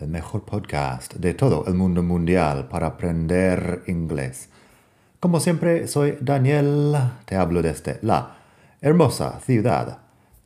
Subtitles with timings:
[0.00, 4.48] el mejor podcast de todo el mundo mundial para aprender inglés.
[5.20, 8.36] Como siempre, soy Daniel, te hablo desde la
[8.80, 9.98] hermosa ciudad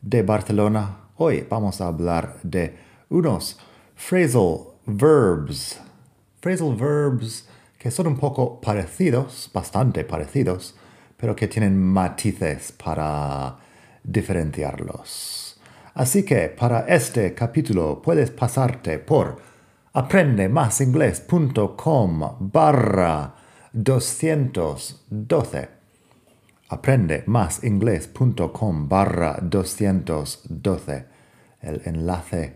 [0.02, 0.96] de Barcelona.
[1.16, 2.76] Hoy vamos a hablar de
[3.08, 3.58] unos
[3.94, 5.80] phrasal verbs.
[6.40, 10.74] Phrasal verbs que son un poco parecidos, bastante parecidos,
[11.16, 13.56] pero que tienen matices para
[14.02, 15.45] diferenciarlos.
[15.96, 19.38] Así que para este capítulo puedes pasarte por
[19.94, 23.34] aprendemasingles.com barra
[23.72, 25.68] 212.
[26.68, 31.06] Aprendemasingles.com barra 212.
[31.62, 32.52] El enlace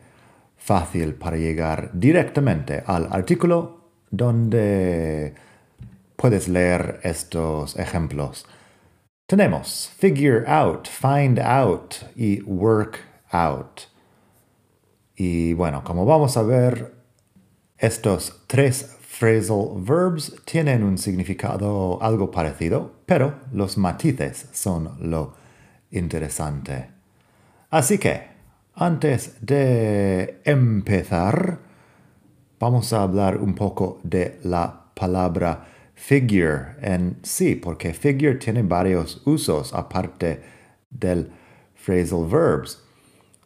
[0.59, 5.33] fácil para llegar directamente al artículo donde
[6.15, 8.45] puedes leer estos ejemplos.
[9.27, 13.83] Tenemos figure out, find out y work out.
[15.17, 16.95] Y bueno, como vamos a ver,
[17.79, 25.35] estos tres phrasal verbs tienen un significado algo parecido, pero los matices son lo
[25.91, 26.91] interesante.
[27.71, 28.23] Así que,
[28.75, 31.59] antes de empezar,
[32.59, 39.21] vamos a hablar un poco de la palabra figure en sí, porque figure tiene varios
[39.27, 40.41] usos aparte
[40.89, 41.31] del
[41.75, 42.83] phrasal verbs.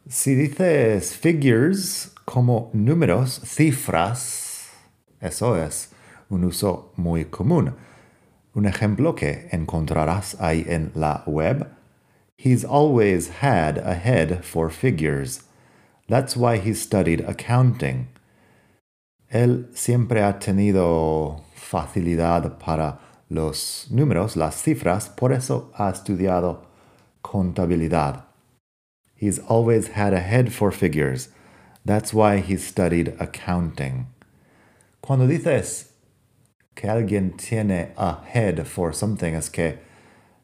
[0.07, 4.69] Si dices figures como números, cifras,
[5.19, 5.89] eso es
[6.29, 7.73] un uso muy común.
[8.53, 11.71] Un ejemplo que encontrarás ahí en la web.
[12.37, 15.41] He's always had a head for figures.
[16.07, 18.09] That's why he studied accounting.
[19.27, 26.67] Él siempre ha tenido facilidad para los números, las cifras, por eso ha estudiado
[27.23, 28.34] contabilidad.
[29.25, 31.29] He's always had a head for figures.
[31.83, 34.05] That's why he studied accounting.
[35.01, 35.87] Cuando dices
[36.75, 39.79] que alguien tiene a head for something, es que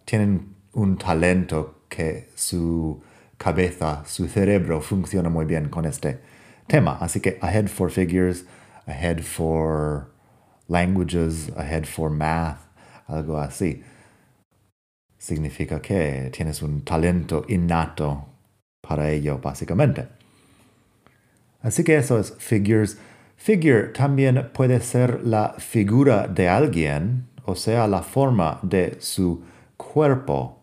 [0.07, 3.03] tienen un talento que su
[3.37, 6.17] cabeza, su cerebro funciona muy bien con este
[6.67, 6.97] tema.
[6.99, 8.45] Así que a head for figures,
[8.87, 10.09] a head for
[10.67, 12.67] languages, a head for math,
[13.07, 13.83] algo así.
[15.19, 18.30] Significa que tienes un talento innato
[18.81, 20.07] para ello, básicamente.
[21.61, 22.97] Así que eso es figures.
[23.37, 29.43] Figure también puede ser la figura de alguien, o sea, la forma de su
[29.77, 30.57] cuerpo.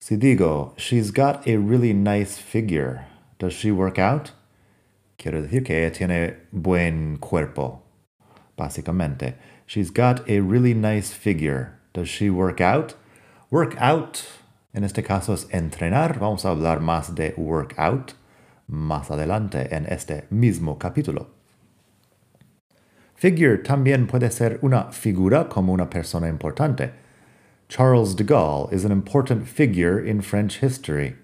[0.00, 3.06] Si digo, she's got a really nice figure,
[3.38, 4.32] does she work out?
[5.18, 7.82] Quiero decir que ella tiene buen cuerpo,
[8.56, 9.34] básicamente.
[9.66, 11.78] She's got a really nice figure.
[11.92, 12.94] Does she work out?
[13.50, 14.24] Work out
[14.72, 16.18] en este caso es entrenar.
[16.18, 18.14] Vamos a hablar más de workout
[18.70, 21.30] más adelante en este mismo capítulo.
[23.14, 26.92] Figure también puede ser una figura como una persona importante.
[27.68, 31.16] Charles de Gaulle is an important figure in French history.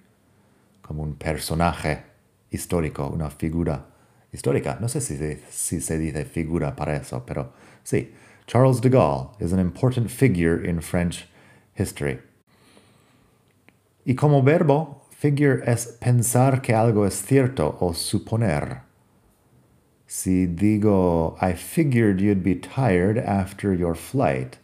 [0.82, 2.02] Como un personaje
[2.50, 3.86] histórico, una figura
[4.32, 4.78] histórica.
[4.80, 5.16] No sé si,
[5.50, 7.52] si se dice figura para eso, pero
[7.82, 8.12] sí.
[8.46, 11.26] Charles de Gaulle is an important figure in French
[11.74, 12.18] history.
[14.08, 18.82] Y como verbo, figure es pensar que algo es cierto o suponer.
[20.06, 24.58] Si digo, I figured you'd be tired after your flight,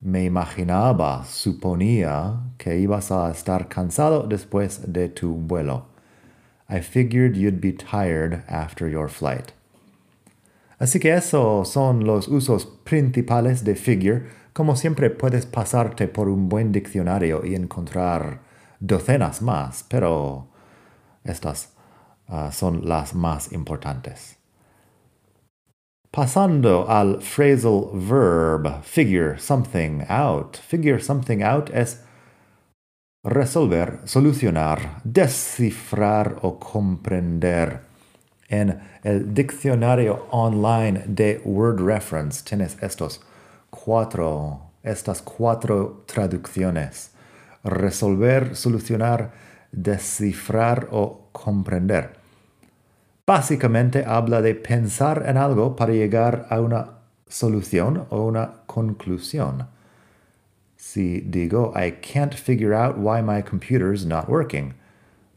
[0.00, 5.88] me imaginaba, suponía que ibas a estar cansado después de tu vuelo.
[6.66, 9.52] I figured you'd be tired after your flight.
[10.78, 14.22] Así que esos son los usos principales de figure.
[14.54, 18.45] Como siempre puedes pasarte por un buen diccionario y encontrar
[18.80, 20.48] docenas más, pero
[21.24, 21.72] estas
[22.28, 24.36] uh, son las más importantes.
[26.10, 30.56] Pasando al phrasal verb figure something out.
[30.56, 32.02] Figure something out es
[33.22, 37.80] resolver, solucionar, descifrar o comprender.
[38.48, 43.20] En el diccionario online de Word Reference tienes estos
[43.70, 47.10] cuatro, estas cuatro traducciones
[47.66, 49.32] resolver, solucionar,
[49.72, 52.26] descifrar o comprender.
[53.26, 56.90] básicamente habla de pensar en algo para llegar a una
[57.26, 59.66] solución o una conclusión.
[60.76, 64.74] Si digo, I can't figure out why my computer's not working.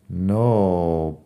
[0.07, 1.17] No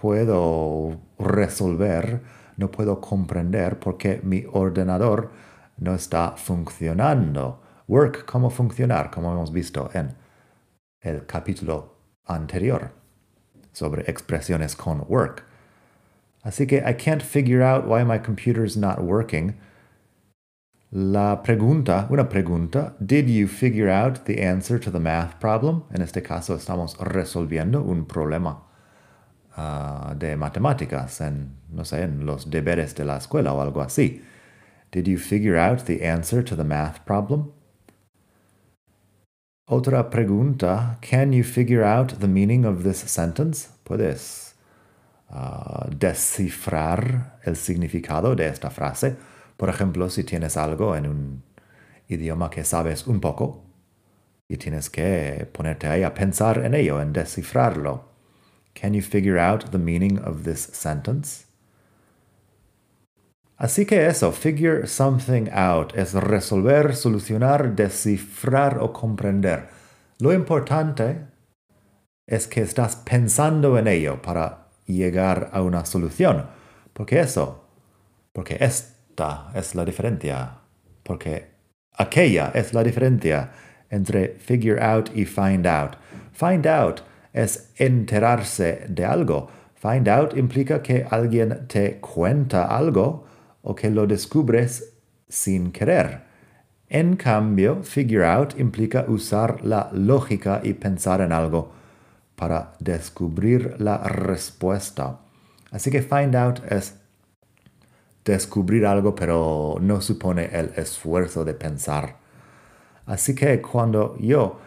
[0.00, 2.20] puedo resolver,
[2.58, 5.30] no puedo comprender por qué mi ordenador
[5.78, 7.62] no está funcionando.
[7.90, 10.14] Work, cómo funcionar, como hemos visto en
[11.00, 12.92] el capítulo anterior
[13.72, 15.44] sobre expresiones con work.
[16.44, 19.56] Así que I can't figure out why my computer's not working.
[20.92, 25.82] La pregunta, una pregunta, did you figure out the answer to the math problem?
[25.92, 28.62] En este caso estamos resolviendo un problema
[29.56, 34.22] uh, de matemáticas en, no sé, en los deberes de la escuela o algo así.
[34.92, 37.50] Did you figure out the answer to the math problem?
[39.72, 43.68] Otra pregunta, can you figure out the meaning of this sentence?
[43.84, 44.56] Puedes
[45.32, 49.14] uh, descifrar el significado de esta frase.
[49.56, 51.42] Por ejemplo, si tienes algo en un
[52.08, 53.62] idioma que sabes un poco
[54.48, 58.06] y tienes que ponerte ahí a pensar en ello, en descifrarlo.
[58.74, 61.46] Can you figure out the meaning of this sentence?
[63.60, 69.68] Así que eso, figure something out, es resolver, solucionar, descifrar o comprender.
[70.18, 71.26] Lo importante
[72.26, 76.46] es que estás pensando en ello para llegar a una solución.
[76.94, 77.68] Porque eso,
[78.32, 80.60] porque esta es la diferencia,
[81.02, 81.50] porque
[81.98, 83.50] aquella es la diferencia
[83.90, 85.96] entre figure out y find out.
[86.32, 87.02] Find out
[87.34, 89.50] es enterarse de algo.
[89.74, 93.28] Find out implica que alguien te cuenta algo
[93.62, 94.92] o que lo descubres
[95.28, 96.22] sin querer.
[96.88, 101.72] En cambio, figure out implica usar la lógica y pensar en algo
[102.34, 105.20] para descubrir la respuesta.
[105.70, 106.94] Así que find out es
[108.24, 112.16] descubrir algo, pero no supone el esfuerzo de pensar.
[113.06, 114.58] Así que cuando yo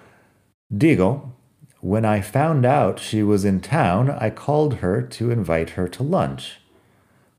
[0.70, 1.34] digo,
[1.82, 6.04] when I found out she was in town, I called her to invite her to
[6.04, 6.62] lunch.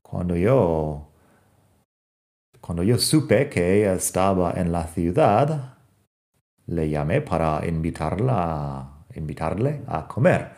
[0.03, 1.07] Cuando yo
[2.65, 5.75] cuando yo supe que ella estaba en la ciudad,
[6.65, 10.49] le llamé para invitarla, invitarle a comer.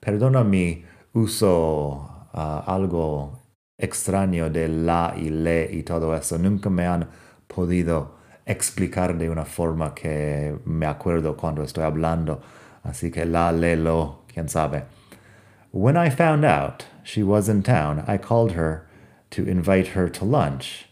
[0.00, 3.38] Perdona mi uso uh, algo
[3.78, 6.38] extraño de la y le y todo eso.
[6.38, 7.08] Nunca me han
[7.46, 12.40] podido explicar de una forma que me acuerdo cuando estoy hablando.
[12.82, 14.86] Así que la, le, lo, quién sabe.
[15.70, 18.88] When I found out she was in town, I called her
[19.30, 20.88] to invite her to lunch.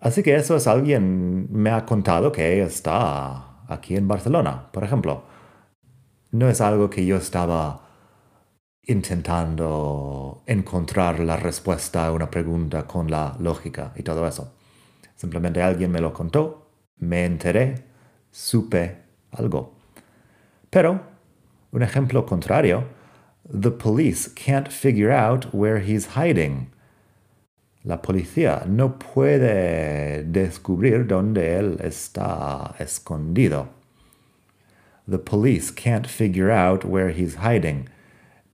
[0.00, 5.24] Así que eso es alguien me ha contado que está aquí en Barcelona, por ejemplo.
[6.30, 7.88] No es algo que yo estaba
[8.82, 14.54] intentando encontrar la respuesta a una pregunta con la lógica y todo eso.
[15.14, 17.84] Simplemente alguien me lo contó, me enteré,
[18.30, 19.02] supe
[19.32, 19.74] algo.
[20.70, 21.00] Pero,
[21.72, 22.84] un ejemplo contrario,
[23.44, 26.70] the police can't figure out where he's hiding.
[27.88, 33.68] La policía no puede descubrir dónde él está escondido.
[35.08, 37.88] The police can't figure out where he's hiding.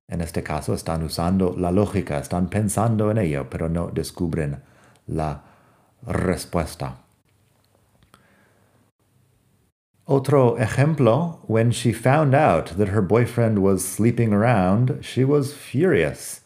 [0.09, 4.63] En este caso están usando la lógica, están pensando en ello, pero no descubren
[5.09, 5.43] la
[6.07, 6.99] respuesta.
[10.07, 16.44] Otro ejemplo, when she found out that her boyfriend was sleeping around, she was furious.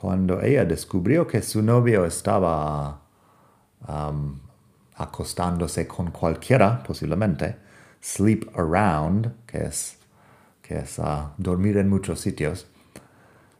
[0.00, 3.00] Cuando ella descubrió que su novio estaba
[3.88, 4.38] um,
[4.96, 7.56] acostándose con cualquiera, posiblemente,
[8.00, 9.98] sleep around, que es,
[10.62, 12.66] que es uh, dormir en muchos sitios,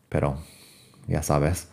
[0.09, 0.39] pero
[1.09, 1.67] ya sabes.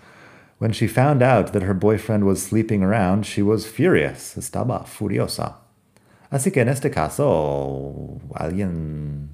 [0.57, 5.57] When she found out that her boyfriend was sleeping around, she was furious, estaba furiosa.
[6.31, 9.29] Así que en este caso, alguien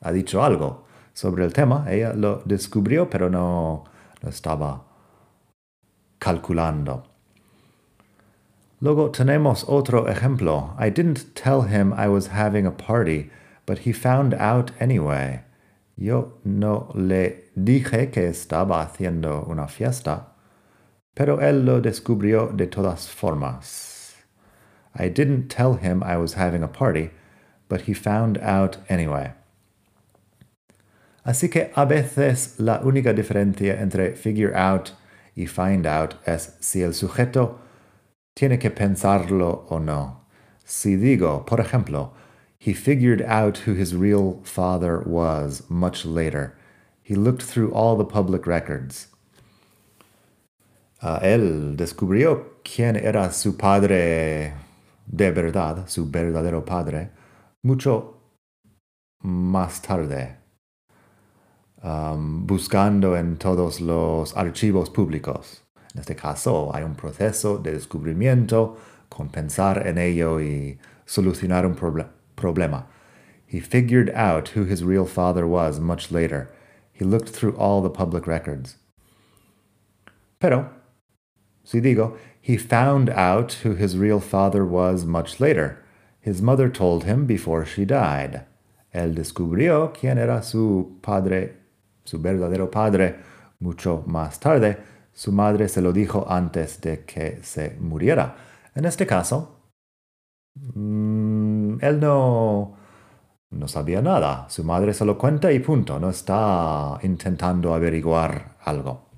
[0.00, 3.84] ha dicho algo sobre el tema, ella lo descubrió, pero no,
[4.22, 4.84] estaba
[6.18, 7.04] calculando.
[8.80, 10.74] Luego tenemos otro ejemplo.
[10.78, 13.30] I didn't tell him I was having a party,
[13.64, 15.42] but he found out anyway.
[15.96, 20.32] Yo no le dije que estaba haciendo una fiesta,
[21.14, 24.16] pero él lo descubrió de todas formas.
[24.94, 27.10] I didn't tell him I was having a party,
[27.68, 29.32] but he found out anyway.
[31.24, 34.92] Así que a veces la única diferencia entre figure out
[35.36, 37.58] y find out es si el sujeto
[38.34, 40.22] tiene que pensarlo o no.
[40.64, 42.12] Si digo, por ejemplo,
[42.58, 46.54] he figured out who his real father was much later.
[47.02, 49.08] He looked through all the public records.
[51.02, 54.54] Uh, él descubrió quién era su padre
[55.06, 57.10] de verdad, su verdadero padre,
[57.62, 58.18] mucho
[59.22, 60.36] más tarde,
[61.82, 65.62] um, buscando en todos los archivos públicos.
[65.94, 68.76] En este caso, hay un proceso de descubrimiento
[69.08, 72.86] con pensar en ello y solucionar un proble problema.
[73.46, 76.50] He figured out who his real father was much later.
[76.92, 78.76] He looked through all the public records.
[80.40, 80.70] Pero,
[81.62, 85.84] si digo, he found out who his real father was much later.
[86.20, 88.46] His mother told him before she died.
[88.94, 91.56] Él descubrió quién era su padre,
[92.04, 93.16] su verdadero padre,
[93.60, 94.78] mucho más tarde.
[95.12, 98.36] Su madre se lo dijo antes de que se muriera.
[98.74, 99.70] En este caso,
[100.54, 102.76] mmm, él no,
[103.50, 104.46] no sabía nada.
[104.48, 105.98] Su madre se lo cuenta y punto.
[105.98, 109.08] No está intentando averiguar algo.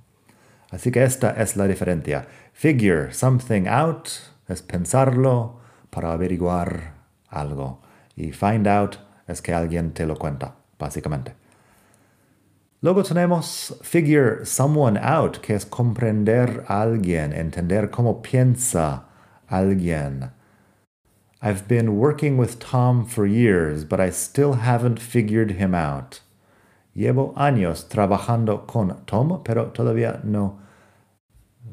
[0.71, 2.27] Así que esta es la diferencia.
[2.53, 4.09] Figure something out
[4.49, 5.61] es pensarlo
[5.91, 6.95] para averiguar
[7.29, 7.81] algo.
[8.17, 11.44] Y find out es que alguien te lo cuenta, básicamente.
[12.85, 19.05] Luego tenemos figure someone out, que es comprender a alguien, entender cómo piensa
[19.49, 20.33] alguien.
[21.41, 26.21] I've been working with Tom for years, but I still haven't figured him out.
[26.95, 30.59] Llevo años trabajando con Tom, pero todavía no,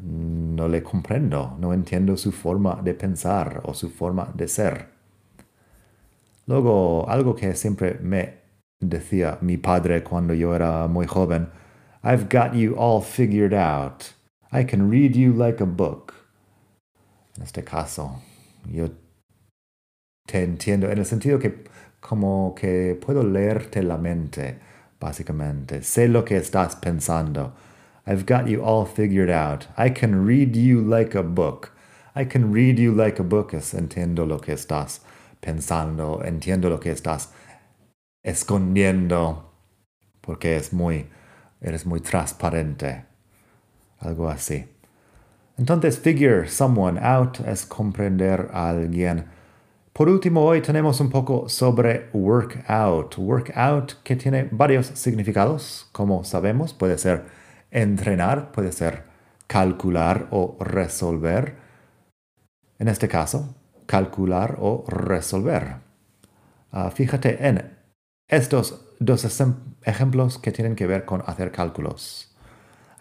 [0.01, 4.87] no le comprendo, no entiendo su forma de pensar o su forma de ser.
[6.47, 8.40] Luego, algo que siempre me
[8.81, 11.47] decía mi padre cuando yo era muy joven,
[12.03, 14.13] I've got you all figured out.
[14.51, 16.13] I can read you like a book.
[17.37, 18.21] En este caso,
[18.65, 18.89] yo
[20.27, 21.63] te entiendo en el sentido que
[21.99, 24.59] como que puedo leerte la mente,
[24.99, 25.83] básicamente.
[25.83, 27.53] Sé lo que estás pensando.
[28.05, 29.67] I've got you all figured out.
[29.77, 31.71] I can read you like a book.
[32.15, 35.01] I can read you like a book entiendo lo que estás
[35.39, 37.29] pensando, entiendo lo que estás
[38.23, 39.53] escondiendo,
[40.21, 41.07] porque es muy,
[41.59, 43.05] eres muy transparente,
[43.99, 44.67] algo así.
[45.57, 49.25] Entonces, figure someone out es comprender a alguien.
[49.93, 53.17] Por último, hoy tenemos un poco sobre workout.
[53.17, 57.25] Workout que tiene varios significados, como sabemos, puede ser
[57.69, 59.03] entrenar, puede ser
[59.47, 61.57] calcular o resolver.
[62.79, 63.53] En este caso,
[63.85, 65.75] calcular o resolver.
[66.71, 67.80] Uh, fíjate en
[68.31, 69.25] estos dos
[69.85, 72.27] ejemplos que tienen que ver con hacer cálculos.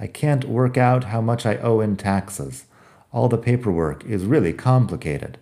[0.01, 2.65] I can't work out how much I owe in taxes.
[3.13, 5.39] All the paperwork is really complicated.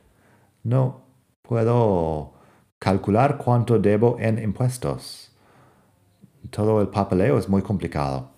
[0.62, 1.02] No
[1.42, 2.34] puedo
[2.80, 5.28] calcular cuánto debo en impuestos.
[6.50, 8.28] Todo el papeleo es muy complicado.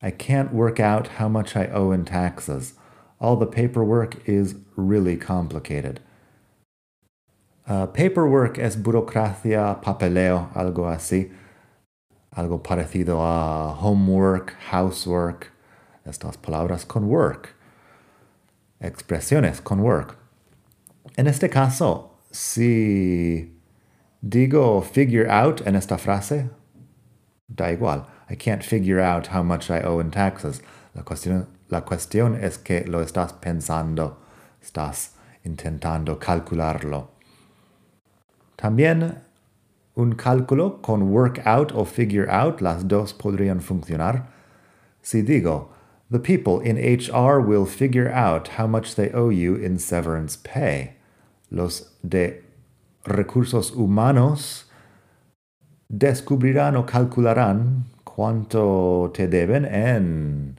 [0.00, 2.74] I can't work out how much I owe in taxes.
[3.20, 6.00] All the paperwork is really complicated.
[7.68, 11.32] Uh, paperwork es burocracia, papeleo, algo así.
[12.30, 15.50] Algo parecido a homework, housework.
[16.04, 17.56] Estas palabras con work.
[18.80, 20.16] Expresiones con work.
[21.16, 23.58] En este caso, si
[24.20, 26.50] digo figure out en esta frase,
[27.48, 28.06] da igual.
[28.30, 30.62] I can't figure out how much I owe in taxes.
[30.94, 31.02] La
[31.82, 34.18] cuestión es que lo estás pensando,
[34.62, 37.15] estás intentando calcularlo.
[38.56, 39.22] También
[39.94, 44.28] un cálculo con work out o figure out, las dos podrían funcionar.
[45.02, 45.70] Si digo,
[46.10, 50.96] the people in HR will figure out how much they owe you in severance pay.
[51.50, 52.42] Los de
[53.04, 54.64] recursos humanos
[55.88, 60.58] descubrirán o calcularán cuánto te deben en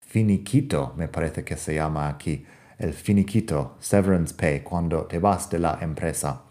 [0.00, 2.44] finiquito, me parece que se llama aquí,
[2.78, 6.49] el finiquito, severance pay, cuando te vas de la empresa.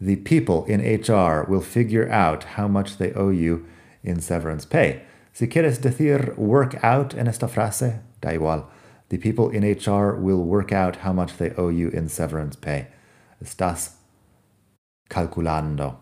[0.00, 3.66] The people in HR will figure out how much they owe you
[4.04, 5.02] in severance pay.
[5.32, 8.66] Si quieres decir work out en esta frase, da igual.
[9.08, 12.86] The people in HR will work out how much they owe you in severance pay.
[13.42, 13.94] Estás
[15.10, 15.96] calculando.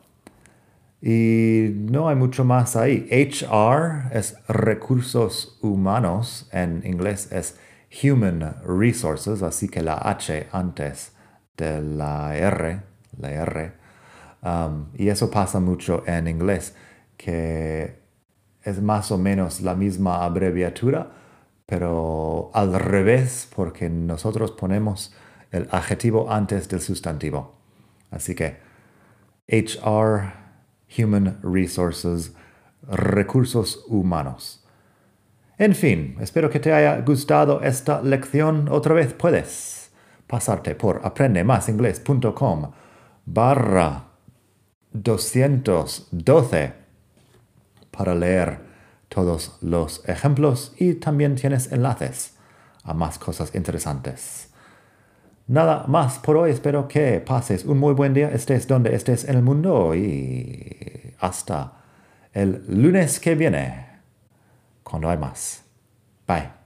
[1.03, 3.09] Y no hay mucho más ahí.
[3.11, 7.55] HR es recursos humanos, en inglés es
[7.91, 11.13] human resources, así que la H antes
[11.57, 12.83] de la R,
[13.19, 13.86] la R
[14.47, 16.77] Um, y eso pasa mucho en inglés,
[17.17, 17.99] que
[18.63, 21.11] es más o menos la misma abreviatura,
[21.67, 25.13] pero al revés, porque nosotros ponemos
[25.51, 27.57] el adjetivo antes del sustantivo.
[28.13, 28.59] Así que
[29.49, 30.33] HR,
[30.97, 32.33] Human Resources,
[32.89, 34.65] recursos humanos.
[35.59, 38.69] En fin, espero que te haya gustado esta lección.
[38.71, 39.91] Otra vez puedes
[40.29, 42.71] pasarte por aprendemasingles.com
[43.25, 44.16] barra
[45.03, 46.73] 212
[47.91, 48.61] para leer
[49.09, 52.35] todos los ejemplos y también tienes enlaces
[52.83, 54.49] a más cosas interesantes.
[55.49, 59.37] Nada más por hoy, espero que pases un muy buen día, estés donde estés en
[59.37, 61.73] el mundo y hasta
[62.33, 63.87] el lunes que viene,
[64.83, 65.63] cuando hay más.
[66.27, 66.66] Bye.